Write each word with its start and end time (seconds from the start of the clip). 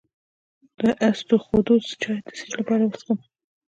د 0.81 0.83
اسطوخودوس 1.09 1.85
چای 2.01 2.17
د 2.25 2.27
څه 2.37 2.45
لپاره 2.57 2.83
وڅښم؟ 2.85 3.19